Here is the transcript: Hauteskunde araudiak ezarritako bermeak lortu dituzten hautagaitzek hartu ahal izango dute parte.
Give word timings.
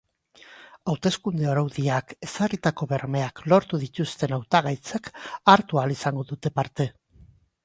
Hauteskunde 0.93 1.45
araudiak 1.51 2.15
ezarritako 2.27 2.87
bermeak 2.93 3.43
lortu 3.53 3.81
dituzten 3.85 4.35
hautagaitzek 4.39 5.11
hartu 5.55 5.83
ahal 5.85 5.99
izango 5.99 6.27
dute 6.33 6.55
parte. 6.59 6.91